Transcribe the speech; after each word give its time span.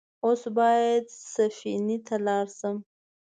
اوس 0.25 0.41
بايد 0.57 1.05
سفينې 1.33 1.97
ته 2.07 2.15
لاړ 2.25 2.45
شم. 2.57 2.77